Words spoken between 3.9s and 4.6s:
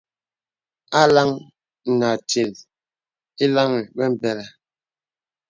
bə̀mbələ̀.